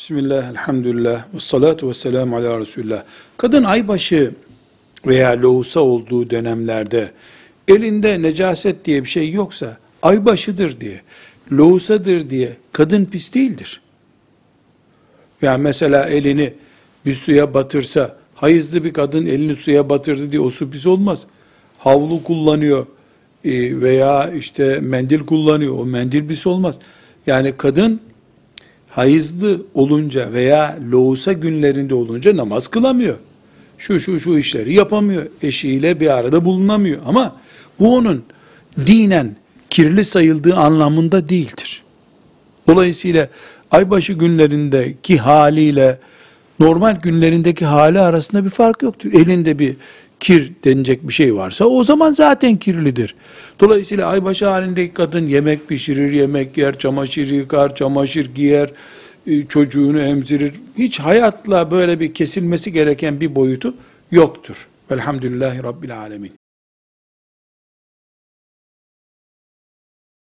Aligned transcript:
Bismillah, 0.00 0.50
elhamdülillah, 0.50 1.24
ve 1.34 1.40
salatu 1.40 1.88
ve 1.88 1.94
selamu 1.94 2.36
ala 2.36 2.60
Resulullah. 2.60 3.04
Kadın 3.36 3.64
aybaşı 3.64 4.32
veya 5.06 5.42
lohusa 5.42 5.80
olduğu 5.80 6.30
dönemlerde 6.30 7.10
elinde 7.68 8.22
necaset 8.22 8.84
diye 8.84 9.04
bir 9.04 9.08
şey 9.08 9.30
yoksa 9.30 9.78
aybaşıdır 10.02 10.80
diye, 10.80 11.00
lohusadır 11.52 12.30
diye 12.30 12.56
kadın 12.72 13.04
pis 13.04 13.34
değildir. 13.34 13.80
Yani 15.42 15.62
mesela 15.62 16.06
elini 16.06 16.54
bir 17.06 17.14
suya 17.14 17.54
batırsa, 17.54 18.16
hayızlı 18.34 18.84
bir 18.84 18.92
kadın 18.92 19.26
elini 19.26 19.56
suya 19.56 19.88
batırdı 19.88 20.32
diye 20.32 20.40
o 20.40 20.50
su 20.50 20.70
pis 20.70 20.86
olmaz. 20.86 21.22
Havlu 21.78 22.22
kullanıyor 22.22 22.86
e, 23.44 23.80
veya 23.80 24.30
işte 24.30 24.78
mendil 24.80 25.20
kullanıyor, 25.20 25.78
o 25.78 25.84
mendil 25.84 26.28
pis 26.28 26.46
olmaz. 26.46 26.78
Yani 27.26 27.54
kadın 27.56 28.00
hayızlı 28.90 29.62
olunca 29.74 30.32
veya 30.32 30.78
loğusa 30.90 31.32
günlerinde 31.32 31.94
olunca 31.94 32.36
namaz 32.36 32.68
kılamıyor. 32.68 33.16
Şu 33.78 34.00
şu 34.00 34.20
şu 34.20 34.38
işleri 34.38 34.74
yapamıyor. 34.74 35.26
Eşiyle 35.42 36.00
bir 36.00 36.18
arada 36.18 36.44
bulunamıyor. 36.44 37.00
Ama 37.06 37.36
bu 37.78 37.96
onun 37.96 38.24
dinen 38.86 39.36
kirli 39.70 40.04
sayıldığı 40.04 40.56
anlamında 40.56 41.28
değildir. 41.28 41.82
Dolayısıyla 42.68 43.28
aybaşı 43.70 44.12
günlerindeki 44.12 45.18
haliyle 45.18 45.98
normal 46.60 46.96
günlerindeki 46.96 47.64
hali 47.64 48.00
arasında 48.00 48.44
bir 48.44 48.50
fark 48.50 48.82
yoktur. 48.82 49.12
Elinde 49.12 49.58
bir 49.58 49.76
kir 50.20 50.52
denilecek 50.64 51.08
bir 51.08 51.12
şey 51.12 51.34
varsa 51.34 51.64
o 51.64 51.84
zaman 51.84 52.12
zaten 52.12 52.56
kirlidir. 52.56 53.14
Dolayısıyla 53.60 54.06
aybaşı 54.08 54.46
halindeki 54.46 54.94
kadın 54.94 55.26
yemek 55.26 55.68
pişirir, 55.68 56.12
yemek 56.12 56.58
yer, 56.58 56.78
çamaşır 56.78 57.30
yıkar, 57.30 57.74
çamaşır 57.74 58.34
giyer, 58.34 58.70
e, 59.26 59.46
çocuğunu 59.46 60.00
emzirir. 60.00 60.52
Hiç 60.78 61.00
hayatla 61.00 61.70
böyle 61.70 62.00
bir 62.00 62.14
kesilmesi 62.14 62.72
gereken 62.72 63.20
bir 63.20 63.34
boyutu 63.34 63.74
yoktur. 64.10 64.68
Velhamdülillahi 64.90 65.62
Rabbil 65.62 65.98
Alemin. 65.98 66.32